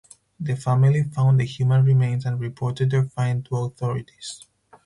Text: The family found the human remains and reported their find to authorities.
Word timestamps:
The 0.39 0.55
family 0.55 1.03
found 1.03 1.39
the 1.39 1.43
human 1.45 1.85
remains 1.85 2.25
and 2.25 2.39
reported 2.39 2.89
their 2.89 3.03
find 3.03 3.45
to 3.45 3.55
authorities. 3.57 4.43